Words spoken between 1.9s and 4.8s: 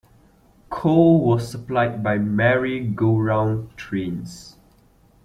by Merry-go-round trains.